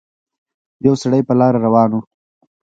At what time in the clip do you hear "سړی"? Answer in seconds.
1.01-1.21